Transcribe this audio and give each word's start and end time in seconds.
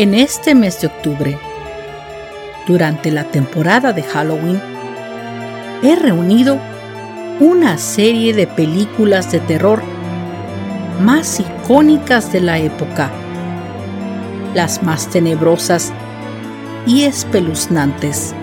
En 0.00 0.14
este 0.14 0.54
mes 0.54 0.80
de 0.80 0.86
octubre, 0.86 1.36
durante 2.68 3.10
la 3.10 3.24
temporada 3.24 3.92
de 3.92 4.04
Halloween, 4.04 4.60
he 5.82 5.96
reunido 5.96 6.60
una 7.40 7.78
serie 7.78 8.32
de 8.32 8.46
películas 8.46 9.32
de 9.32 9.40
terror 9.40 9.82
más 11.00 11.40
icónicas 11.40 12.32
de 12.32 12.40
la 12.40 12.60
época, 12.60 13.10
las 14.54 14.84
más 14.84 15.08
tenebrosas 15.08 15.92
y 16.86 17.02
espeluznantes. 17.02 18.36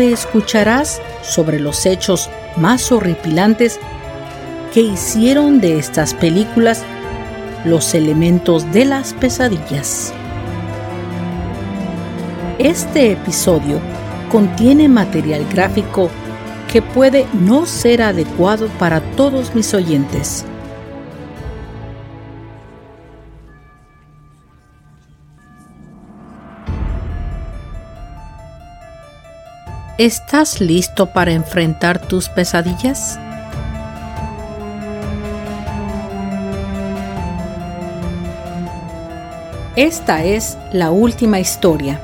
Escucharás 0.00 1.00
sobre 1.22 1.60
los 1.60 1.86
hechos 1.86 2.30
más 2.56 2.90
horripilantes 2.90 3.78
que 4.72 4.80
hicieron 4.80 5.60
de 5.60 5.78
estas 5.78 6.14
películas 6.14 6.82
los 7.64 7.94
elementos 7.94 8.70
de 8.72 8.84
las 8.84 9.12
pesadillas. 9.14 10.12
Este 12.58 13.12
episodio 13.12 13.80
contiene 14.30 14.88
material 14.88 15.46
gráfico 15.50 16.10
que 16.70 16.82
puede 16.82 17.26
no 17.32 17.66
ser 17.66 18.02
adecuado 18.02 18.68
para 18.78 19.00
todos 19.00 19.54
mis 19.54 19.74
oyentes. 19.74 20.44
¿Estás 30.00 30.62
listo 30.62 31.12
para 31.12 31.32
enfrentar 31.32 32.00
tus 32.00 32.30
pesadillas? 32.30 33.18
Esta 39.76 40.24
es 40.24 40.56
la 40.72 40.90
última 40.90 41.38
historia. 41.38 42.00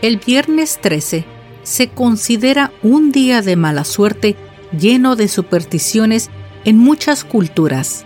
El 0.00 0.16
viernes 0.16 0.78
13 0.80 1.41
se 1.62 1.88
considera 1.88 2.72
un 2.82 3.12
día 3.12 3.42
de 3.42 3.56
mala 3.56 3.84
suerte 3.84 4.36
lleno 4.76 5.16
de 5.16 5.28
supersticiones 5.28 6.30
en 6.64 6.78
muchas 6.78 7.24
culturas. 7.24 8.04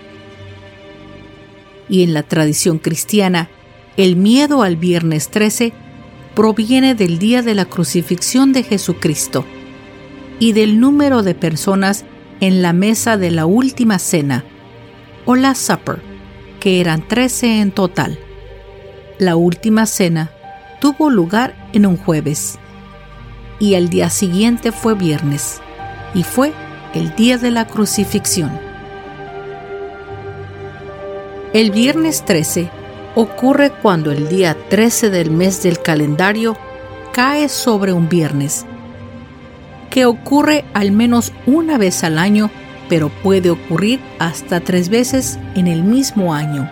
Y 1.88 2.02
en 2.02 2.14
la 2.14 2.22
tradición 2.22 2.78
cristiana, 2.78 3.48
el 3.96 4.16
miedo 4.16 4.62
al 4.62 4.76
viernes 4.76 5.28
13 5.30 5.72
proviene 6.34 6.94
del 6.94 7.18
día 7.18 7.42
de 7.42 7.54
la 7.54 7.64
crucifixión 7.64 8.52
de 8.52 8.62
Jesucristo 8.62 9.44
y 10.38 10.52
del 10.52 10.80
número 10.80 11.22
de 11.22 11.34
personas 11.34 12.04
en 12.40 12.60
la 12.60 12.74
mesa 12.74 13.16
de 13.16 13.30
la 13.30 13.46
última 13.46 13.98
cena, 13.98 14.44
o 15.24 15.34
la 15.34 15.54
supper, 15.54 16.02
que 16.60 16.80
eran 16.80 17.06
13 17.08 17.60
en 17.60 17.70
total. 17.70 18.18
La 19.18 19.36
última 19.36 19.86
cena 19.86 20.30
tuvo 20.80 21.08
lugar 21.08 21.56
en 21.72 21.86
un 21.86 21.96
jueves 21.96 22.58
y 23.58 23.74
el 23.74 23.88
día 23.88 24.10
siguiente 24.10 24.72
fue 24.72 24.94
viernes, 24.94 25.60
y 26.14 26.22
fue 26.22 26.52
el 26.94 27.14
día 27.14 27.38
de 27.38 27.50
la 27.50 27.66
crucifixión. 27.66 28.50
El 31.52 31.70
viernes 31.70 32.24
13 32.24 32.70
ocurre 33.14 33.70
cuando 33.70 34.10
el 34.10 34.28
día 34.28 34.56
13 34.68 35.10
del 35.10 35.30
mes 35.30 35.62
del 35.62 35.80
calendario 35.80 36.56
cae 37.12 37.48
sobre 37.48 37.92
un 37.92 38.08
viernes, 38.08 38.66
que 39.88 40.04
ocurre 40.04 40.64
al 40.74 40.92
menos 40.92 41.32
una 41.46 41.78
vez 41.78 42.04
al 42.04 42.18
año, 42.18 42.50
pero 42.90 43.08
puede 43.08 43.50
ocurrir 43.50 44.00
hasta 44.18 44.60
tres 44.60 44.90
veces 44.90 45.38
en 45.54 45.66
el 45.66 45.82
mismo 45.82 46.34
año. 46.34 46.70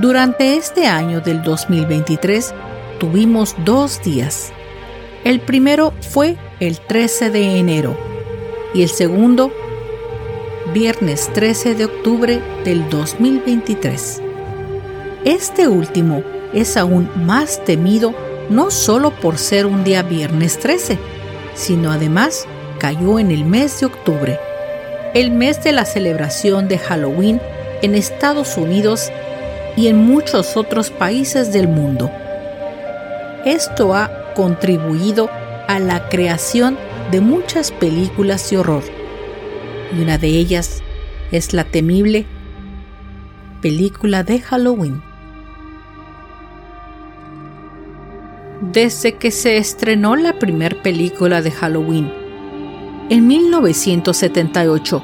Durante 0.00 0.56
este 0.56 0.86
año 0.86 1.20
del 1.20 1.42
2023 1.42 2.54
tuvimos 2.98 3.56
dos 3.64 4.02
días, 4.02 4.52
el 5.24 5.40
primero 5.40 5.92
fue 6.00 6.36
el 6.60 6.80
13 6.80 7.30
de 7.30 7.58
enero 7.58 7.96
y 8.74 8.82
el 8.82 8.88
segundo 8.88 9.52
viernes 10.72 11.30
13 11.32 11.74
de 11.74 11.84
octubre 11.84 12.40
del 12.64 12.88
2023. 12.90 14.22
Este 15.24 15.68
último 15.68 16.22
es 16.52 16.76
aún 16.76 17.08
más 17.14 17.64
temido 17.64 18.14
no 18.50 18.70
solo 18.70 19.10
por 19.10 19.38
ser 19.38 19.66
un 19.66 19.84
día 19.84 20.02
viernes 20.02 20.58
13, 20.58 20.98
sino 21.54 21.92
además 21.92 22.46
cayó 22.78 23.18
en 23.18 23.30
el 23.30 23.44
mes 23.44 23.78
de 23.80 23.86
octubre, 23.86 24.40
el 25.14 25.30
mes 25.30 25.62
de 25.62 25.72
la 25.72 25.84
celebración 25.84 26.66
de 26.68 26.78
Halloween 26.78 27.40
en 27.82 27.94
Estados 27.94 28.56
Unidos 28.56 29.12
y 29.76 29.86
en 29.86 29.96
muchos 29.98 30.56
otros 30.56 30.90
países 30.90 31.52
del 31.52 31.68
mundo. 31.68 32.10
Esto 33.44 33.94
ha 33.94 34.21
contribuido 34.34 35.30
a 35.68 35.78
la 35.78 36.08
creación 36.08 36.78
de 37.10 37.20
muchas 37.20 37.72
películas 37.72 38.48
de 38.50 38.58
horror. 38.58 38.82
Y 39.96 40.02
una 40.02 40.18
de 40.18 40.28
ellas 40.28 40.82
es 41.30 41.52
la 41.52 41.64
temible 41.64 42.26
película 43.60 44.22
de 44.22 44.40
Halloween. 44.40 45.02
Desde 48.72 49.14
que 49.16 49.30
se 49.30 49.56
estrenó 49.56 50.16
la 50.16 50.38
primera 50.38 50.82
película 50.82 51.42
de 51.42 51.50
Halloween, 51.50 52.12
en 53.08 53.26
1978, 53.26 55.02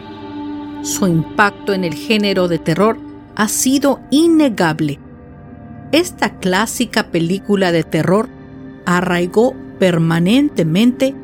su 0.83 1.07
impacto 1.07 1.75
en 1.75 1.85
el 1.85 1.95
género 1.95 2.49
de 2.49 2.59
terror 2.59 2.99
ha 3.37 3.49
sido 3.49 4.01
innegable. 4.11 4.99
Esta 5.93 6.39
clásica 6.39 7.11
película 7.11 7.73
de 7.73 7.85
terror 7.85 8.29
arraigó 8.89 9.55
permanentemente 9.79 11.15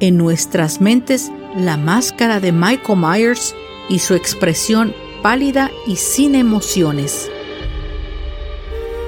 en 0.00 0.18
nuestras 0.18 0.80
mentes 0.80 1.30
la 1.56 1.76
máscara 1.76 2.40
de 2.40 2.50
Michael 2.50 2.98
Myers 2.98 3.54
y 3.88 4.00
su 4.00 4.14
expresión 4.14 4.92
pálida 5.22 5.70
y 5.86 5.94
sin 5.94 6.34
emociones. 6.34 7.30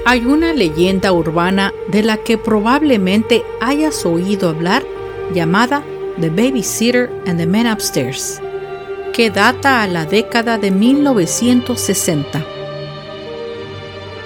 Hay 0.05 0.25
una 0.25 0.53
leyenda 0.53 1.11
urbana 1.11 1.73
de 1.89 2.01
la 2.01 2.15
que 2.15 2.37
probablemente 2.37 3.43
hayas 3.59 4.05
oído 4.05 4.49
hablar 4.49 4.83
llamada 5.33 5.83
The 6.21 6.29
Babysitter 6.29 7.11
and 7.27 7.37
the 7.37 7.45
Man 7.45 7.67
Upstairs, 7.67 8.41
que 9.11 9.29
data 9.29 9.83
a 9.83 9.87
la 9.87 10.05
década 10.05 10.57
de 10.57 10.71
1960. 10.71 12.45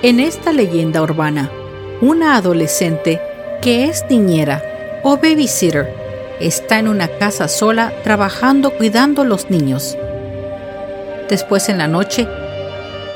En 0.03 0.19
esta 0.19 0.53
leyenda 0.53 1.01
urbana, 1.01 1.49
una 1.99 2.35
adolescente 2.35 3.19
que 3.61 3.85
es 3.85 4.03
niñera 4.09 4.63
o 5.03 5.17
babysitter 5.17 5.87
está 6.39 6.79
en 6.79 6.87
una 6.87 7.07
casa 7.07 7.47
sola 7.47 7.93
trabajando 8.03 8.71
cuidando 8.71 9.21
a 9.21 9.25
los 9.25 9.51
niños. 9.51 9.95
Después 11.29 11.69
en 11.69 11.77
la 11.77 11.87
noche, 11.87 12.27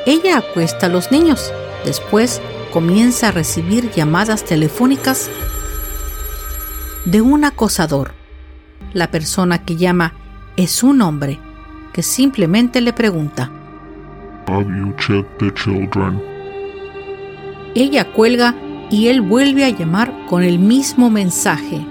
ella 0.05 0.37
acuesta 0.37 0.85
a 0.85 0.89
los 0.89 1.11
niños. 1.11 1.51
Después 1.83 2.41
comienza 2.71 3.29
a 3.29 3.31
recibir 3.31 3.91
llamadas 3.91 4.45
telefónicas 4.45 5.29
de 7.05 7.21
un 7.21 7.43
acosador. 7.43 8.13
La 8.93 9.09
persona 9.09 9.65
que 9.65 9.75
llama 9.75 10.13
es 10.57 10.83
un 10.83 11.01
hombre 11.01 11.39
que 11.91 12.03
simplemente 12.03 12.81
le 12.81 12.93
pregunta. 12.93 13.49
Have 14.47 14.67
you 14.67 14.93
checked 14.97 15.37
the 15.39 15.51
children? 15.55 16.21
Ella 17.73 18.05
cuelga 18.05 18.53
y 18.89 19.07
él 19.07 19.21
vuelve 19.21 19.65
a 19.65 19.69
llamar 19.69 20.13
con 20.27 20.43
el 20.43 20.59
mismo 20.59 21.09
mensaje. 21.09 21.85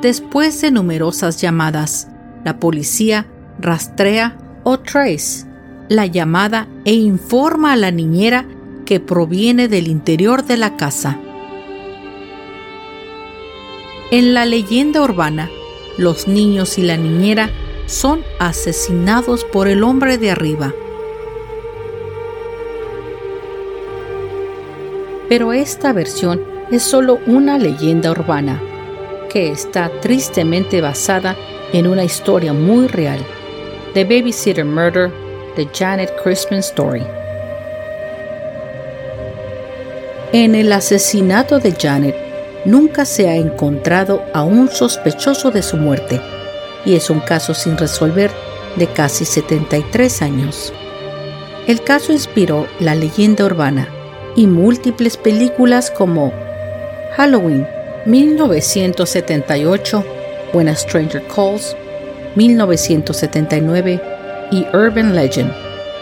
Después 0.00 0.60
de 0.60 0.70
numerosas 0.70 1.40
llamadas, 1.40 2.08
la 2.44 2.58
policía 2.58 3.26
rastrea 3.58 4.36
o 4.64 4.80
trace 4.80 5.46
la 5.88 6.06
llamada 6.06 6.68
e 6.84 6.94
informa 6.94 7.72
a 7.72 7.76
la 7.76 7.90
niñera 7.90 8.46
que 8.86 8.98
proviene 8.98 9.68
del 9.68 9.88
interior 9.88 10.44
de 10.44 10.56
la 10.56 10.76
casa. 10.76 11.18
En 14.10 14.34
la 14.34 14.44
leyenda 14.44 15.02
urbana, 15.02 15.50
los 15.98 16.28
niños 16.28 16.78
y 16.78 16.82
la 16.82 16.96
niñera 16.96 17.50
son 17.86 18.22
asesinados 18.38 19.44
por 19.44 19.68
el 19.68 19.84
hombre 19.84 20.18
de 20.18 20.30
arriba. 20.30 20.74
Pero 25.32 25.54
esta 25.54 25.94
versión 25.94 26.42
es 26.70 26.82
solo 26.82 27.18
una 27.26 27.56
leyenda 27.56 28.10
urbana, 28.10 28.60
que 29.30 29.50
está 29.50 29.90
tristemente 30.02 30.82
basada 30.82 31.38
en 31.72 31.86
una 31.86 32.04
historia 32.04 32.52
muy 32.52 32.86
real, 32.86 33.18
The 33.94 34.04
Babysitter 34.04 34.66
Murder 34.66 35.10
de 35.56 35.66
Janet 35.72 36.12
Crispin 36.22 36.58
Story. 36.58 37.02
En 40.34 40.54
el 40.54 40.70
asesinato 40.70 41.58
de 41.58 41.72
Janet 41.72 42.14
nunca 42.66 43.06
se 43.06 43.30
ha 43.30 43.36
encontrado 43.36 44.22
a 44.34 44.42
un 44.42 44.68
sospechoso 44.68 45.50
de 45.50 45.62
su 45.62 45.78
muerte 45.78 46.20
y 46.84 46.94
es 46.94 47.08
un 47.08 47.20
caso 47.20 47.54
sin 47.54 47.78
resolver 47.78 48.30
de 48.76 48.86
casi 48.86 49.24
73 49.24 50.20
años. 50.20 50.74
El 51.66 51.82
caso 51.82 52.12
inspiró 52.12 52.66
la 52.80 52.94
leyenda 52.94 53.46
urbana 53.46 53.88
y 54.36 54.46
múltiples 54.46 55.16
películas 55.16 55.90
como 55.90 56.32
Halloween 57.16 57.66
1978, 58.06 60.04
When 60.52 60.68
a 60.68 60.76
Stranger 60.76 61.26
Calls 61.28 61.74
1979 62.36 64.00
y 64.50 64.66
Urban 64.74 65.14
Legend 65.14 65.50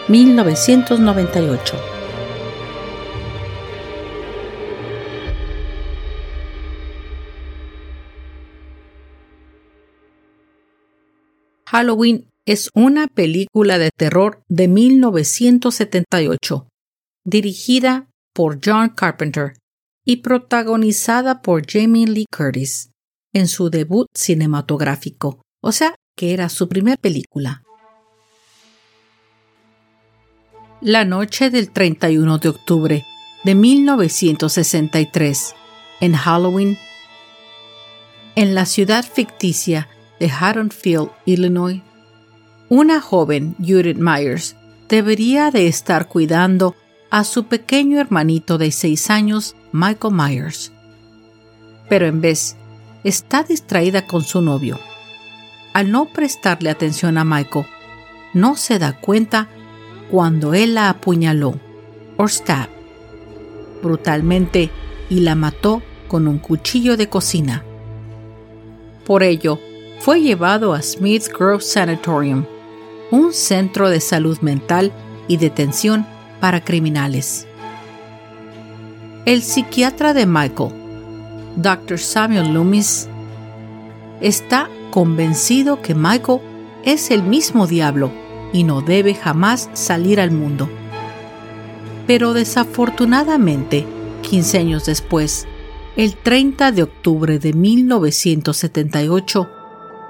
1998. 0.07 1.91
Halloween 11.71 12.27
es 12.45 12.69
una 12.73 13.07
película 13.07 13.77
de 13.77 13.91
terror 13.95 14.43
de 14.49 14.67
1978, 14.67 16.67
dirigida 17.23 18.09
por 18.33 18.59
John 18.63 18.89
Carpenter 18.89 19.53
y 20.05 20.17
protagonizada 20.17 21.41
por 21.41 21.69
Jamie 21.69 22.07
Lee 22.07 22.25
Curtis 22.31 22.91
en 23.33 23.47
su 23.47 23.69
debut 23.69 24.07
cinematográfico, 24.13 25.41
o 25.61 25.71
sea, 25.71 25.95
que 26.15 26.33
era 26.33 26.49
su 26.49 26.67
primera 26.67 26.97
película. 26.97 27.63
La 30.81 31.05
noche 31.05 31.49
del 31.49 31.71
31 31.71 32.39
de 32.39 32.49
octubre 32.49 33.05
de 33.43 33.55
1963, 33.55 35.55
en 35.99 36.13
Halloween, 36.13 36.77
en 38.35 38.55
la 38.55 38.65
ciudad 38.65 39.05
ficticia 39.05 39.87
de 40.19 40.29
Haddonfield, 40.29 41.11
Illinois, 41.25 41.81
una 42.69 43.01
joven, 43.01 43.55
Judith 43.59 43.97
Myers, 43.97 44.55
debería 44.89 45.51
de 45.51 45.67
estar 45.67 46.07
cuidando 46.07 46.75
a 47.11 47.25
su 47.25 47.43
pequeño 47.43 47.99
hermanito 47.99 48.57
de 48.57 48.71
seis 48.71 49.09
años, 49.09 49.55
Michael 49.73 50.15
Myers. 50.15 50.71
Pero 51.89 52.07
en 52.07 52.21
vez, 52.21 52.55
está 53.03 53.43
distraída 53.43 54.07
con 54.07 54.23
su 54.23 54.41
novio. 54.41 54.79
Al 55.73 55.91
no 55.91 56.05
prestarle 56.05 56.69
atención 56.69 57.17
a 57.17 57.25
Michael, 57.25 57.65
no 58.33 58.55
se 58.55 58.79
da 58.79 58.99
cuenta 58.99 59.49
cuando 60.09 60.53
él 60.53 60.73
la 60.75 60.89
apuñaló, 60.89 61.59
stab, 62.27 62.69
brutalmente 63.83 64.69
y 65.09 65.19
la 65.19 65.35
mató 65.35 65.81
con 66.07 66.29
un 66.29 66.39
cuchillo 66.39 66.95
de 66.95 67.09
cocina. 67.09 67.65
Por 69.05 69.23
ello, 69.23 69.59
fue 69.99 70.21
llevado 70.21 70.73
a 70.73 70.81
Smith 70.81 71.27
Grove 71.27 71.61
Sanatorium, 71.61 72.45
un 73.11 73.33
centro 73.33 73.89
de 73.89 73.99
salud 73.99 74.39
mental 74.39 74.93
y 75.27 75.37
detención 75.37 76.05
para 76.41 76.61
criminales. 76.61 77.47
El 79.25 79.41
psiquiatra 79.41 80.13
de 80.13 80.25
Michael, 80.25 80.73
Dr. 81.55 81.99
Samuel 81.99 82.53
Loomis, 82.53 83.07
está 84.19 84.69
convencido 84.89 85.81
que 85.81 85.95
Michael 85.95 86.39
es 86.83 87.11
el 87.11 87.23
mismo 87.23 87.67
diablo 87.67 88.11
y 88.51 88.63
no 88.63 88.81
debe 88.81 89.13
jamás 89.13 89.69
salir 89.73 90.19
al 90.19 90.31
mundo. 90.31 90.67
Pero 92.07 92.33
desafortunadamente, 92.33 93.85
15 94.23 94.57
años 94.57 94.85
después, 94.85 95.47
el 95.95 96.15
30 96.15 96.71
de 96.71 96.83
octubre 96.83 97.37
de 97.37 97.53
1978, 97.53 99.49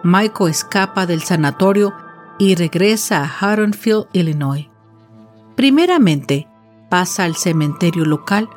Michael 0.04 0.50
escapa 0.50 1.06
del 1.06 1.22
sanatorio 1.22 1.94
y 2.40 2.56
regresa 2.56 3.24
a 3.24 3.28
Haddonfield, 3.28 4.08
Illinois. 4.14 4.71
Primeramente, 5.62 6.48
pasa 6.90 7.24
al 7.24 7.36
cementerio 7.36 8.04
local 8.04 8.50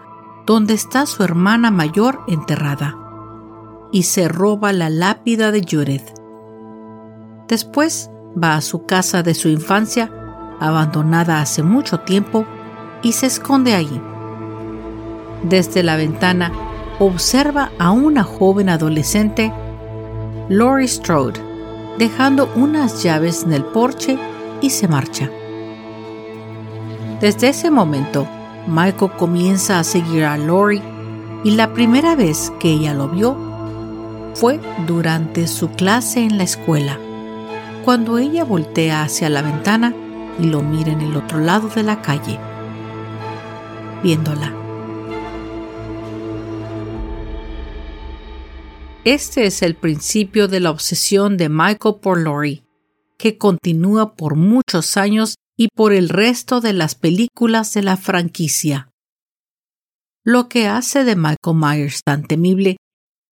donde 0.47 0.73
está 0.73 1.05
su 1.05 1.23
hermana 1.23 1.71
mayor 1.71 2.21
enterrada 2.29 2.97
y 3.93 4.05
se 4.05 4.27
roba 4.27 4.73
la 4.73 4.89
lápida 4.89 5.53
de 5.53 5.61
Judith. 5.71 6.15
Después 7.47 8.11
va 8.43 8.55
a 8.55 8.63
su 8.63 8.87
casa 8.87 9.23
de 9.23 9.35
su 9.35 9.51
infancia, 9.51 10.11
abandonada 10.61 11.43
hace 11.43 11.63
mucho 11.63 12.01
tiempo, 12.01 12.47
y 13.03 13.13
se 13.13 13.27
esconde 13.27 13.75
allí. 13.75 14.01
Desde 15.43 15.83
la 15.83 15.97
ventana 15.97 16.53
observa 17.01 17.71
a 17.79 17.91
una 17.91 18.25
joven 18.25 18.71
adolescente 18.71 19.53
Lori 20.49 20.89
Strode, 20.89 21.39
dejando 21.99 22.51
unas 22.57 23.03
llaves 23.03 23.45
en 23.45 23.53
el 23.53 23.63
porche 23.63 24.19
y 24.63 24.71
se 24.71 24.89
marcha. 24.89 25.29
Desde 27.25 27.49
ese 27.49 27.71
momento, 27.71 28.29
Michael 28.67 29.13
comienza 29.17 29.79
a 29.79 29.85
seguir 29.85 30.25
a 30.25 30.37
Lori 30.37 30.83
y 31.43 31.53
la 31.53 31.73
primera 31.73 32.15
vez 32.17 32.53
que 32.61 32.71
ella 32.71 32.93
lo 32.93 33.09
vio 33.09 33.35
fue 34.35 34.61
durante 34.87 35.47
su 35.47 35.71
clase 35.71 36.21
en 36.21 36.37
la 36.37 36.45
escuela, 36.45 36.99
cuando 37.83 38.19
ella 38.19 38.45
voltea 38.45 39.05
hacia 39.05 39.31
la 39.31 39.41
ventana 39.41 39.95
y 40.39 40.49
lo 40.49 40.61
mira 40.61 40.93
en 40.93 41.01
el 41.01 41.17
otro 41.17 41.39
lado 41.39 41.71
de 41.71 41.83
la 41.83 42.03
calle, 42.03 42.39
viéndola. 44.03 44.53
Este 49.05 49.47
es 49.47 49.63
el 49.63 49.77
principio 49.77 50.47
de 50.47 50.61
la 50.61 50.71
obsesión 50.71 51.39
de 51.39 51.49
Michael 51.49 51.95
por 52.03 52.19
Lori, 52.19 52.65
que 53.17 53.39
continúa 53.39 54.15
por 54.15 54.35
muchos 54.37 54.99
años 54.99 55.37
y 55.57 55.69
por 55.75 55.93
el 55.93 56.09
resto 56.09 56.61
de 56.61 56.73
las 56.73 56.95
películas 56.95 57.75
de 57.75 57.83
la 57.83 57.97
franquicia. 57.97 58.91
Lo 60.25 60.49
que 60.49 60.67
hace 60.67 61.05
de 61.05 61.17
Michael 61.17 61.57
Myers 61.57 62.01
tan 62.05 62.25
temible 62.25 62.77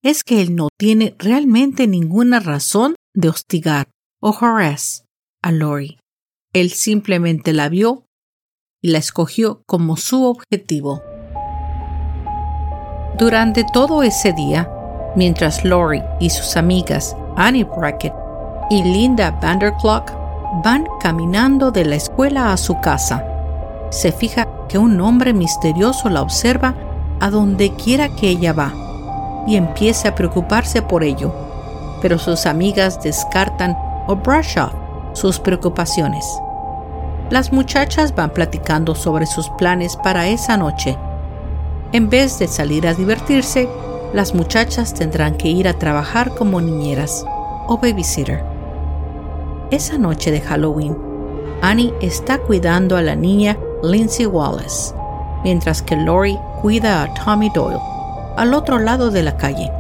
es 0.04 0.24
que 0.24 0.42
él 0.42 0.54
no 0.54 0.68
tiene 0.78 1.14
realmente 1.18 1.86
ninguna 1.86 2.40
razón 2.40 2.96
de 3.14 3.28
hostigar 3.28 3.88
o 4.20 4.36
harass 4.38 5.04
a 5.42 5.52
Lori. 5.52 5.98
Él 6.52 6.70
simplemente 6.70 7.52
la 7.52 7.68
vio 7.68 8.04
y 8.82 8.90
la 8.90 8.98
escogió 8.98 9.62
como 9.66 9.96
su 9.96 10.24
objetivo. 10.24 11.02
Durante 13.18 13.64
todo 13.72 14.02
ese 14.02 14.32
día, 14.32 14.70
mientras 15.16 15.64
Lori 15.64 16.02
y 16.20 16.30
sus 16.30 16.56
amigas 16.56 17.16
Annie 17.36 17.64
Brackett 17.64 18.14
y 18.70 18.82
Linda 18.82 19.30
Vanderclock 19.30 20.21
van 20.62 20.86
caminando 21.00 21.70
de 21.70 21.84
la 21.84 21.96
escuela 21.96 22.52
a 22.52 22.56
su 22.56 22.80
casa. 22.80 23.24
Se 23.90 24.12
fija 24.12 24.48
que 24.68 24.78
un 24.78 25.00
hombre 25.00 25.32
misterioso 25.32 26.08
la 26.08 26.22
observa 26.22 26.74
a 27.20 27.30
donde 27.30 27.74
quiera 27.74 28.08
que 28.16 28.28
ella 28.28 28.52
va 28.52 28.72
y 29.46 29.56
empieza 29.56 30.10
a 30.10 30.14
preocuparse 30.14 30.82
por 30.82 31.02
ello, 31.02 31.34
pero 32.00 32.18
sus 32.18 32.46
amigas 32.46 33.02
descartan 33.02 33.76
o 34.06 34.16
brush 34.16 34.58
off 34.58 34.72
sus 35.14 35.38
preocupaciones. 35.38 36.26
Las 37.30 37.52
muchachas 37.52 38.14
van 38.14 38.30
platicando 38.30 38.94
sobre 38.94 39.26
sus 39.26 39.48
planes 39.50 39.96
para 39.96 40.28
esa 40.28 40.56
noche. 40.56 40.98
En 41.92 42.10
vez 42.10 42.38
de 42.38 42.48
salir 42.48 42.86
a 42.86 42.94
divertirse, 42.94 43.68
las 44.12 44.34
muchachas 44.34 44.92
tendrán 44.94 45.36
que 45.36 45.48
ir 45.48 45.68
a 45.68 45.78
trabajar 45.78 46.34
como 46.34 46.60
niñeras 46.60 47.24
o 47.68 47.78
babysitter. 47.78 48.51
Esa 49.72 49.96
noche 49.96 50.30
de 50.30 50.42
Halloween, 50.42 50.94
Annie 51.62 51.94
está 52.02 52.36
cuidando 52.36 52.94
a 52.94 53.00
la 53.00 53.16
niña 53.16 53.56
Lindsay 53.82 54.26
Wallace, 54.26 54.94
mientras 55.44 55.80
que 55.80 55.96
Lori 55.96 56.38
cuida 56.60 57.02
a 57.02 57.14
Tommy 57.14 57.48
Doyle, 57.48 57.80
al 58.36 58.52
otro 58.52 58.78
lado 58.78 59.10
de 59.10 59.22
la 59.22 59.38
calle. 59.38 59.72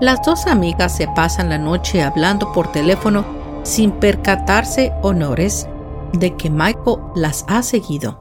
Las 0.00 0.22
dos 0.26 0.48
amigas 0.48 0.96
se 0.96 1.06
pasan 1.06 1.50
la 1.50 1.58
noche 1.58 2.02
hablando 2.02 2.50
por 2.50 2.72
teléfono 2.72 3.24
sin 3.62 3.92
percatarse 3.92 4.92
honores 5.02 5.68
de 6.14 6.34
que 6.34 6.50
Michael 6.50 6.96
las 7.14 7.44
ha 7.46 7.62
seguido. 7.62 8.18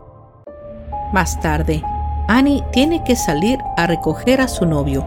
Más 1.13 1.39
tarde, 1.39 1.83
Annie 2.27 2.63
tiene 2.71 3.03
que 3.03 3.15
salir 3.15 3.57
a 3.75 3.87
recoger 3.87 4.39
a 4.39 4.47
su 4.47 4.67
novio, 4.67 5.03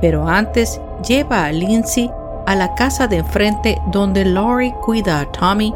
pero 0.00 0.26
antes 0.26 0.80
lleva 1.06 1.44
a 1.44 1.52
Lindsay 1.52 2.10
a 2.46 2.54
la 2.54 2.74
casa 2.74 3.08
de 3.08 3.18
enfrente 3.18 3.80
donde 3.88 4.24
Laurie 4.24 4.74
cuida 4.84 5.20
a 5.20 5.26
Tommy 5.26 5.74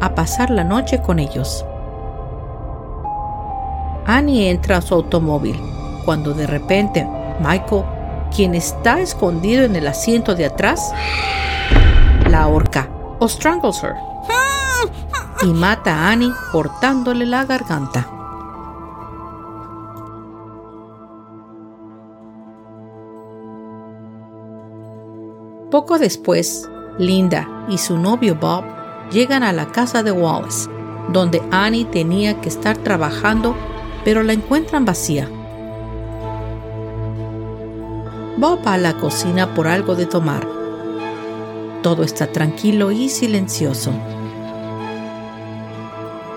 a 0.00 0.14
pasar 0.14 0.50
la 0.50 0.64
noche 0.64 1.02
con 1.02 1.18
ellos. 1.18 1.64
Annie 4.06 4.50
entra 4.50 4.78
a 4.78 4.82
su 4.82 4.94
automóvil 4.94 5.60
cuando 6.04 6.34
de 6.34 6.46
repente 6.46 7.08
Michael, 7.40 7.84
quien 8.34 8.54
está 8.54 9.00
escondido 9.00 9.64
en 9.64 9.76
el 9.76 9.86
asiento 9.86 10.34
de 10.34 10.46
atrás, 10.46 10.92
la 12.28 12.42
ahorca 12.42 12.88
o 13.18 13.28
strangles 13.28 13.82
her 13.82 13.96
y 15.42 15.52
mata 15.52 15.94
a 15.94 16.12
Annie 16.12 16.32
cortándole 16.52 17.26
la 17.26 17.44
garganta. 17.44 18.13
Poco 25.74 25.98
después, 25.98 26.70
Linda 27.00 27.48
y 27.68 27.78
su 27.78 27.98
novio 27.98 28.36
Bob 28.36 28.62
llegan 29.10 29.42
a 29.42 29.52
la 29.52 29.66
casa 29.66 30.04
de 30.04 30.12
Wallace, 30.12 30.70
donde 31.12 31.42
Annie 31.50 31.84
tenía 31.84 32.40
que 32.40 32.48
estar 32.48 32.76
trabajando, 32.76 33.56
pero 34.04 34.22
la 34.22 34.34
encuentran 34.34 34.84
vacía. 34.84 35.28
Bob 38.36 38.60
va 38.64 38.74
a 38.74 38.78
la 38.78 38.94
cocina 38.98 39.52
por 39.52 39.66
algo 39.66 39.96
de 39.96 40.06
tomar. 40.06 40.46
Todo 41.82 42.04
está 42.04 42.28
tranquilo 42.28 42.92
y 42.92 43.08
silencioso. 43.08 43.90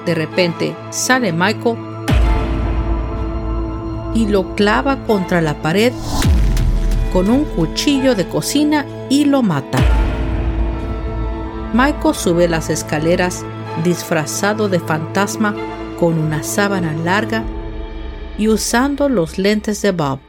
De 0.07 0.15
repente 0.15 0.75
sale 0.89 1.31
Michael 1.31 1.77
y 4.15 4.25
lo 4.25 4.55
clava 4.55 5.03
contra 5.05 5.41
la 5.41 5.61
pared 5.61 5.93
con 7.13 7.29
un 7.29 7.45
cuchillo 7.45 8.15
de 8.15 8.27
cocina 8.27 8.83
y 9.09 9.25
lo 9.25 9.43
mata. 9.43 9.79
Michael 11.73 12.15
sube 12.15 12.47
las 12.47 12.69
escaleras 12.69 13.45
disfrazado 13.83 14.69
de 14.69 14.79
fantasma 14.79 15.55
con 15.99 16.17
una 16.17 16.43
sábana 16.43 16.93
larga 16.93 17.43
y 18.37 18.47
usando 18.47 19.09
los 19.09 19.37
lentes 19.37 19.81
de 19.81 19.91
Bob. 19.91 20.19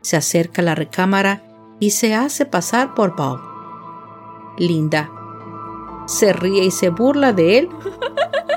Se 0.00 0.16
acerca 0.16 0.62
a 0.62 0.64
la 0.64 0.74
recámara 0.74 1.42
y 1.80 1.90
se 1.90 2.14
hace 2.14 2.46
pasar 2.46 2.94
por 2.94 3.16
Bob. 3.16 3.40
Linda 4.58 5.10
se 6.08 6.32
ríe 6.32 6.64
y 6.64 6.70
se 6.70 6.88
burla 6.88 7.32
de 7.32 7.58
él 7.58 7.68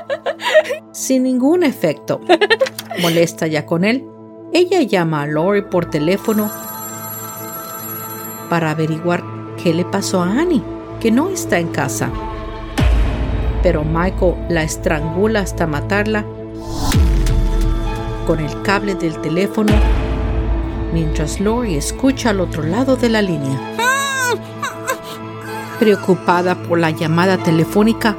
sin 0.92 1.24
ningún 1.24 1.62
efecto. 1.62 2.20
Molesta 3.00 3.46
ya 3.46 3.66
con 3.66 3.84
él, 3.84 4.06
ella 4.52 4.82
llama 4.82 5.22
a 5.22 5.26
Lori 5.26 5.62
por 5.62 5.86
teléfono 5.86 6.50
para 8.52 8.72
averiguar 8.72 9.24
qué 9.56 9.72
le 9.72 9.86
pasó 9.86 10.20
a 10.20 10.26
Annie, 10.26 10.62
que 11.00 11.10
no 11.10 11.30
está 11.30 11.58
en 11.58 11.68
casa. 11.68 12.10
Pero 13.62 13.82
Michael 13.82 14.34
la 14.50 14.62
estrangula 14.62 15.40
hasta 15.40 15.66
matarla 15.66 16.26
con 18.26 18.40
el 18.40 18.60
cable 18.60 18.94
del 18.94 19.18
teléfono 19.22 19.72
mientras 20.92 21.40
Lori 21.40 21.76
escucha 21.76 22.28
al 22.28 22.40
otro 22.40 22.62
lado 22.62 22.96
de 22.96 23.08
la 23.08 23.22
línea. 23.22 23.58
Preocupada 25.80 26.54
por 26.54 26.78
la 26.78 26.90
llamada 26.90 27.38
telefónica, 27.38 28.14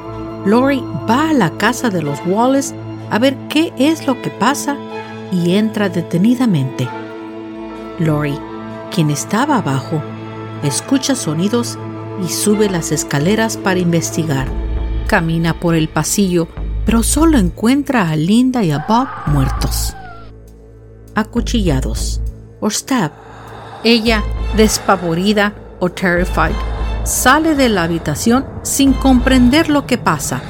Lori 0.48 0.84
va 1.08 1.30
a 1.30 1.34
la 1.34 1.52
casa 1.60 1.92
de 1.92 2.02
los 2.02 2.20
Wallace 2.26 2.74
a 3.12 3.20
ver 3.20 3.38
qué 3.50 3.72
es 3.78 4.08
lo 4.08 4.20
que 4.20 4.32
pasa 4.32 4.78
y 5.32 5.54
entra 5.54 5.90
detenidamente. 5.90 6.90
Lori, 8.00 8.36
quien 8.90 9.12
estaba 9.12 9.58
abajo, 9.58 10.02
escucha 10.64 11.16
sonidos 11.16 11.78
y 12.24 12.30
sube 12.30 12.70
las 12.70 12.92
escaleras 12.92 13.58
para 13.58 13.80
investigar. 13.80 14.48
Camina 15.08 15.60
por 15.60 15.76
el 15.76 15.90
pasillo, 15.90 16.48
pero 16.86 17.04
solo 17.04 17.38
encuentra 17.38 18.10
a 18.10 18.16
Linda 18.16 18.64
y 18.64 18.72
a 18.72 18.86
Bob 18.88 19.08
muertos. 19.28 19.96
Acuchillados 21.16 22.22
o 22.60 22.70
stab. 22.70 23.12
Ella, 23.84 24.24
despavorida 24.56 25.54
o 25.80 25.90
terrified, 25.90 26.56
sale 27.04 27.56
de 27.56 27.68
la 27.70 27.84
habitación 27.84 28.46
sin 28.64 28.94
comprender 28.94 29.70
lo 29.70 29.86
que 29.86 29.98
pasa. 29.98 30.42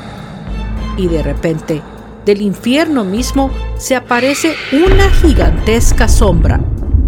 Y 0.96 1.08
de 1.08 1.24
repente, 1.24 1.82
del 2.26 2.42
infierno 2.42 3.04
mismo 3.04 3.50
se 3.78 3.96
aparece 3.96 4.56
una 4.72 5.10
gigantesca 5.10 6.08
sombra, 6.08 6.62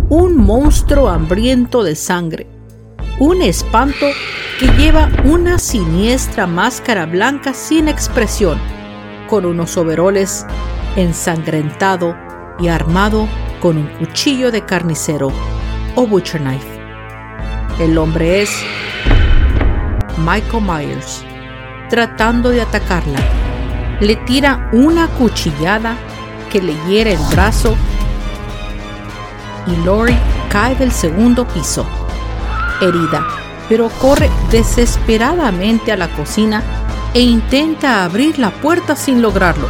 un 0.10 0.36
monstruo 0.36 1.10
hambriento 1.10 1.84
de 1.84 1.96
sangre 1.96 2.55
un 3.20 3.42
espanto 3.42 4.08
que 4.60 4.68
lleva 4.78 5.10
una 5.24 5.58
siniestra 5.58 6.48
máscara 6.48 7.06
blanca 7.06 7.54
sin 7.54 7.88
expresión, 7.88 8.60
con 9.30 9.46
unos 9.46 9.78
overoles 9.78 10.46
ensangrentado 10.98 12.16
y 12.60 12.68
armado 12.68 13.28
con 13.62 13.78
un 13.78 13.88
cuchillo 13.98 14.52
de 14.52 14.66
carnicero 14.66 15.32
o 15.96 16.06
butcher 16.06 16.42
knife. 16.42 16.80
El 17.80 17.98
hombre 17.98 18.42
es 18.42 18.52
Michael 20.18 20.64
Myers, 20.64 21.24
tratando 21.90 22.50
de 22.50 22.62
atacarla. 22.62 23.20
Le 24.02 24.18
tira 24.18 24.70
una 24.74 25.08
cuchillada 25.08 25.96
que 26.52 26.62
le 26.62 26.76
hiere 26.88 27.14
el 27.14 27.20
brazo 27.32 27.76
y 29.68 29.86
Lori 29.86 30.18
cae 30.50 30.76
del 30.76 30.92
segundo 30.92 31.48
piso 31.48 31.86
herida, 32.82 33.26
pero 33.70 33.90
corre 33.90 34.30
desesperadamente 34.52 35.92
a 35.92 35.98
la 35.98 36.10
cocina 36.10 36.64
e 37.14 37.22
intenta 37.22 38.04
abrir 38.04 38.38
la 38.40 38.52
puerta 38.52 38.96
sin 38.96 39.22
lograrlo. 39.22 39.68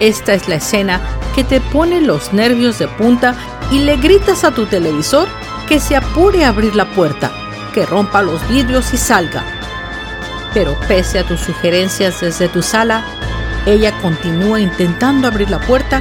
Esta 0.00 0.34
es 0.34 0.48
la 0.48 0.56
escena 0.56 1.00
que 1.34 1.44
te 1.44 1.60
pone 1.60 2.00
los 2.00 2.32
nervios 2.32 2.78
de 2.78 2.88
punta 2.88 3.34
y 3.70 3.80
le 3.80 3.96
gritas 3.96 4.44
a 4.44 4.52
tu 4.52 4.66
televisor 4.66 5.28
que 5.68 5.80
se 5.80 5.96
apure 5.96 6.44
a 6.44 6.48
abrir 6.48 6.74
la 6.76 6.86
puerta, 6.90 7.30
que 7.74 7.84
rompa 7.84 8.22
los 8.22 8.46
vidrios 8.48 8.92
y 8.94 8.96
salga. 8.96 9.44
Pero 10.54 10.76
pese 10.88 11.18
a 11.18 11.24
tus 11.24 11.40
sugerencias 11.40 12.20
desde 12.20 12.48
tu 12.48 12.62
sala, 12.62 13.04
ella 13.66 13.92
continúa 14.00 14.60
intentando 14.60 15.28
abrir 15.28 15.50
la 15.50 15.60
puerta 15.60 16.00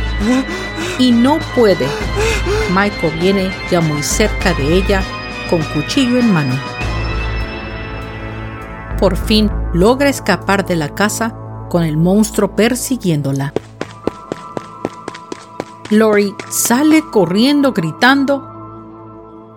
y 0.98 1.12
no 1.12 1.39
puede. 1.55 1.88
Michael 2.74 3.19
viene 3.19 3.51
ya 3.69 3.81
muy 3.81 4.03
cerca 4.03 4.53
de 4.53 4.74
ella 4.75 5.03
con 5.50 5.62
cuchillo 5.63 6.20
en 6.20 6.32
mano. 6.32 6.56
Por 9.00 9.16
fin 9.16 9.51
logra 9.74 10.10
escapar 10.10 10.66
de 10.66 10.75
la 10.75 10.89
casa 10.96 11.36
con 11.70 11.84
el 11.84 11.98
monstruo 11.98 12.56
persiguiéndola. 12.56 13.54
Lori 15.89 16.34
sale 16.50 17.01
corriendo 17.12 17.72
gritando 17.72 18.58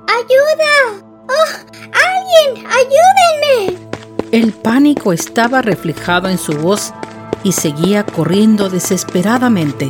¡Ayuda! 0.06 1.02
¡Oh! 1.28 1.50
¡Alguien! 1.92 2.66
¡Ayúdenme! 2.66 3.88
El 4.30 4.52
pánico 4.52 5.12
estaba 5.12 5.62
reflejado 5.62 6.28
en 6.28 6.38
su 6.38 6.52
voz 6.52 6.92
y 7.42 7.52
seguía 7.52 8.04
corriendo 8.04 8.68
desesperadamente. 8.68 9.88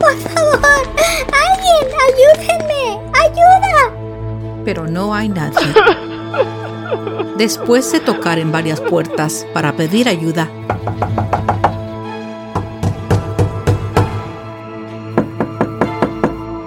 ¡Por 0.00 0.16
favor! 0.18 0.60
¡Alguien! 1.48 1.84
¡Ayúdenme! 2.08 3.00
¡Ayuda! 3.14 3.71
Pero 4.64 4.86
no 4.86 5.14
hay 5.14 5.28
nadie. 5.28 5.58
Después 7.36 7.90
de 7.92 8.00
tocar 8.00 8.38
en 8.38 8.52
varias 8.52 8.80
puertas 8.80 9.46
para 9.52 9.72
pedir 9.72 10.08
ayuda, 10.08 10.48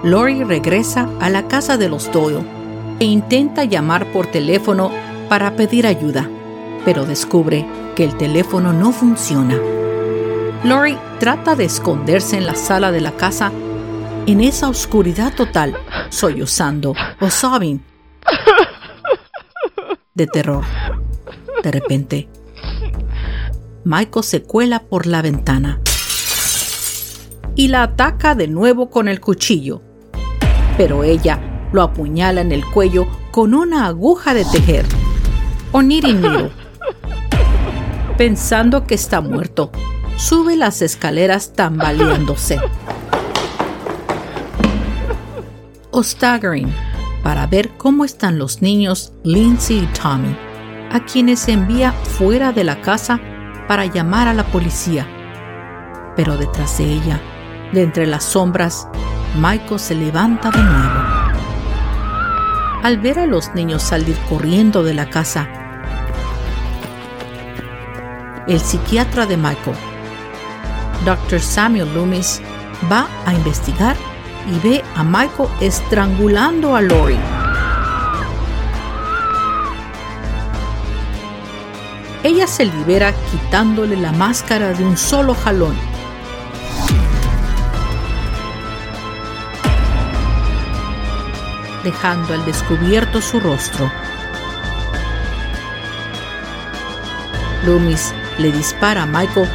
Lori 0.04 0.44
regresa 0.44 1.10
a 1.20 1.30
la 1.30 1.48
casa 1.48 1.78
de 1.78 1.90
los 1.90 2.12
Doyle 2.12 2.44
e 3.00 3.06
intenta 3.06 3.64
llamar 3.64 4.06
por 4.12 4.28
teléfono 4.28 4.92
para 5.30 5.56
pedir 5.56 5.88
ayuda, 5.88 6.30
pero 6.86 7.06
descubre 7.06 7.66
que 7.96 8.04
el 8.04 8.16
teléfono 8.16 8.72
no 8.72 8.92
funciona. 8.92 9.56
Lori 10.64 10.98
trata 11.20 11.56
de 11.56 11.66
esconderse 11.66 12.38
en 12.38 12.46
la 12.46 12.56
sala 12.56 12.92
de 12.92 13.02
la 13.02 13.14
casa 13.14 13.52
en 14.28 14.42
esa 14.42 14.70
oscuridad 14.70 15.34
total, 15.36 15.76
sollozando 16.10 16.94
o 17.20 17.30
sobbing 17.30 17.84
de 20.14 20.28
terror. 20.28 20.64
De 21.64 21.72
repente, 21.72 22.28
Michael 23.84 24.24
se 24.24 24.42
cuela 24.44 24.84
por 24.84 25.06
la 25.06 25.22
ventana 25.22 25.80
y 27.56 27.68
la 27.68 27.84
ataca 27.84 28.36
de 28.36 28.48
nuevo 28.48 28.90
con 28.90 29.08
el 29.08 29.20
cuchillo, 29.20 29.82
pero 30.78 31.04
ella 31.04 31.40
lo 31.72 31.84
apuñala 31.84 32.42
en 32.42 32.52
el 32.52 32.66
cuello 32.66 33.08
con 33.32 33.54
una 33.54 33.86
aguja 33.86 34.34
de 34.34 34.46
tejer 34.46 34.86
o 35.72 35.80
knitting 35.80 36.22
needle. 36.22 36.52
Pensando 38.18 38.88
que 38.88 38.96
está 38.96 39.22
muerto, 39.22 39.72
sube 40.18 40.56
las 40.56 40.82
escaleras 40.82 41.54
tambaleándose. 41.54 42.60
O 45.98 46.04
staggering 46.04 46.70
para 47.24 47.48
ver 47.48 47.70
cómo 47.78 48.04
están 48.04 48.38
los 48.38 48.62
niños 48.62 49.14
Lindsay 49.24 49.78
y 49.78 49.88
Tommy, 49.98 50.36
a 50.92 51.00
quienes 51.06 51.48
envía 51.48 51.94
fuera 51.94 52.52
de 52.52 52.66
la 52.66 52.82
casa 52.82 53.22
para 53.70 53.86
llamar 53.86 54.28
a 54.28 54.34
la 54.34 54.44
policía. 54.44 55.08
Pero 56.18 56.36
detrás 56.36 56.80
de 56.80 56.84
ella, 56.84 57.22
de 57.72 57.84
entre 57.84 58.08
las 58.08 58.26
sombras, 58.26 58.90
Michael 59.38 59.80
se 59.80 59.96
levanta 59.96 60.52
de 60.52 60.62
nuevo. 60.62 61.00
Al 62.84 62.98
ver 62.98 63.18
a 63.18 63.26
los 63.26 63.56
niños 63.56 63.82
salir 63.82 64.18
corriendo 64.28 64.84
de 64.84 64.96
la 64.96 65.10
casa, 65.10 65.48
el 68.50 68.60
psiquiatra 68.60 69.26
de 69.26 69.38
Michael, 69.38 69.78
Dr. 71.06 71.40
Samuel 71.40 71.94
Loomis, 71.94 72.42
va 72.92 73.08
a 73.26 73.34
investigar 73.34 73.96
y 74.48 74.60
ve 74.60 74.84
a 74.96 75.04
Michael 75.04 75.50
estrangulando 75.60 76.76
a 76.76 76.82
Lori. 76.82 77.18
Ella 82.24 82.48
se 82.48 82.66
libera 82.66 83.14
quitándole 83.32 83.96
la 83.96 84.12
máscara 84.12 84.74
de 84.74 84.84
un 84.84 84.98
solo 84.98 85.36
jalón. 85.36 85.76
dejando 91.86 92.34
al 92.34 92.44
descubierto 92.46 93.22
su 93.22 93.40
rostro. 93.40 93.90
Loomis 97.64 98.14
le 98.40 98.52
dispara 98.52 99.04
a 99.04 99.06
Michael 99.06 99.48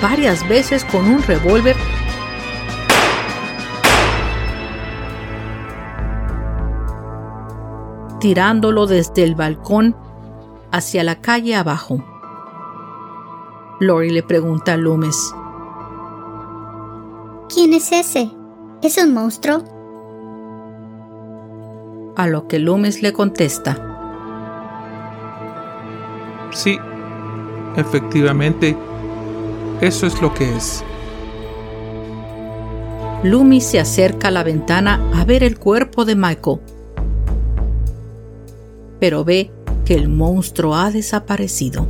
varias 0.00 0.48
veces 0.48 0.84
con 0.84 1.06
un 1.06 1.22
revólver 1.22 1.76
tirándolo 8.20 8.86
desde 8.86 9.24
el 9.24 9.34
balcón 9.34 9.96
hacia 10.70 11.02
la 11.02 11.20
calle 11.20 11.56
abajo. 11.56 12.04
Lori 13.80 14.10
le 14.10 14.22
pregunta 14.22 14.74
a 14.74 14.76
Loomis. 14.76 15.34
¿Quién 17.52 17.72
es 17.72 17.90
ese? 17.92 18.30
¿Es 18.82 19.02
un 19.02 19.14
monstruo? 19.14 19.64
A 22.16 22.26
lo 22.26 22.46
que 22.46 22.58
Loomis 22.58 23.02
le 23.02 23.12
contesta. 23.12 23.86
Sí, 26.50 26.78
efectivamente, 27.76 28.76
eso 29.80 30.06
es 30.06 30.20
lo 30.20 30.32
que 30.34 30.56
es. 30.56 30.84
Loomis 33.22 33.66
se 33.66 33.80
acerca 33.80 34.28
a 34.28 34.30
la 34.30 34.42
ventana 34.42 35.10
a 35.14 35.24
ver 35.24 35.42
el 35.42 35.58
cuerpo 35.58 36.04
de 36.04 36.16
Michael, 36.16 36.60
pero 38.98 39.24
ve 39.24 39.50
que 39.84 39.94
el 39.94 40.08
monstruo 40.08 40.74
ha 40.74 40.90
desaparecido. 40.90 41.86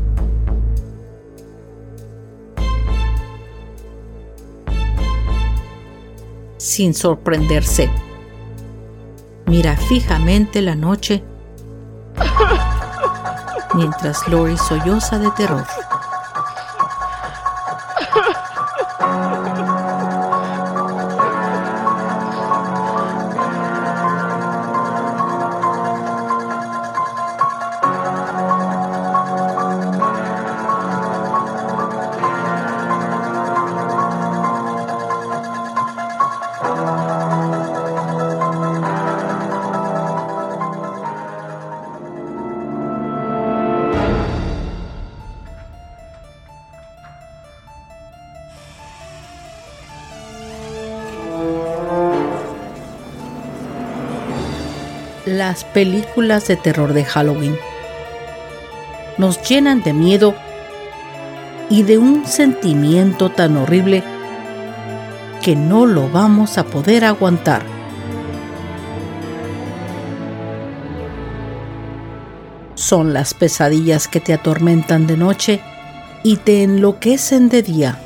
Sin 6.56 6.94
sorprenderse, 6.94 7.88
mira 9.46 9.76
fijamente 9.76 10.62
la 10.62 10.74
noche 10.74 11.22
mientras 13.74 14.26
Lori 14.28 14.56
solloza 14.56 15.18
de 15.18 15.30
terror. 15.32 15.64
Las 55.40 55.64
películas 55.64 56.46
de 56.48 56.56
terror 56.56 56.92
de 56.92 57.02
Halloween. 57.02 57.56
Nos 59.16 59.40
llenan 59.40 59.82
de 59.82 59.94
miedo 59.94 60.34
y 61.70 61.82
de 61.82 61.96
un 61.96 62.26
sentimiento 62.26 63.30
tan 63.30 63.56
horrible 63.56 64.04
que 65.42 65.56
no 65.56 65.86
lo 65.86 66.10
vamos 66.10 66.58
a 66.58 66.64
poder 66.64 67.06
aguantar. 67.06 67.62
Son 72.74 73.14
las 73.14 73.32
pesadillas 73.32 74.08
que 74.08 74.20
te 74.20 74.34
atormentan 74.34 75.06
de 75.06 75.16
noche 75.16 75.60
y 76.22 76.36
te 76.36 76.64
enloquecen 76.64 77.48
de 77.48 77.62
día. 77.62 77.98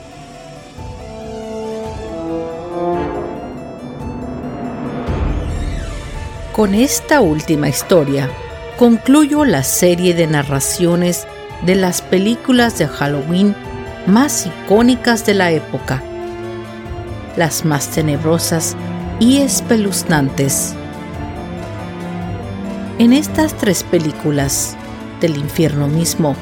Con 6.64 6.74
esta 6.74 7.20
última 7.20 7.68
historia, 7.68 8.31
concluyo 8.79 9.44
la 9.44 9.62
serie 9.62 10.14
de 10.14 10.27
narraciones 10.27 11.27
de 11.66 11.74
las 11.74 12.00
películas 12.00 12.79
de 12.79 12.88
Halloween 12.88 13.55
más 14.07 14.46
icónicas 14.46 15.27
de 15.27 15.35
la 15.35 15.50
época, 15.50 16.03
las 17.37 17.66
más 17.66 17.88
tenebrosas 17.90 18.79
y 19.20 19.42
espeluznantes. 19.42 20.74
En 22.98 23.12
estas 23.12 23.53
tres 23.59 23.83
películas 23.83 24.74
del 25.20 25.37
infierno 25.37 25.87
mismo 25.87 26.35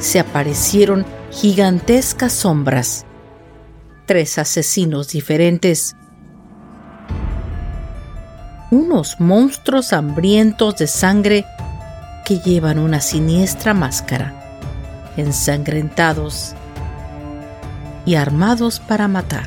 se 0.00 0.18
aparecieron 0.18 1.06
gigantescas 1.30 2.32
sombras, 2.32 3.06
tres 4.04 4.36
asesinos 4.36 5.10
diferentes 5.10 5.94
unos 8.70 9.20
monstruos 9.20 9.92
hambrientos 9.92 10.76
de 10.76 10.86
sangre 10.86 11.46
que 12.24 12.38
llevan 12.38 12.78
una 12.78 13.00
siniestra 13.00 13.72
máscara, 13.72 14.34
ensangrentados 15.16 16.54
y 18.04 18.14
armados 18.16 18.80
para 18.80 19.08
matar. 19.08 19.46